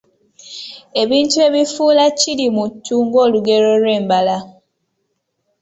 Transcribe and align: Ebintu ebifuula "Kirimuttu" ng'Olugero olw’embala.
Ebintu 1.01 1.35
ebifuula 1.47 2.03
"Kirimuttu" 2.19 2.95
ng'Olugero 3.05 3.67
olw’embala. 3.75 4.37